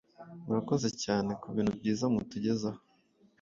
Murakoze 0.45 0.87
Cyane 1.03 1.31
Kubintu 1.41 1.71
Byiza 1.79 2.05
Mutugezaho 2.13 2.79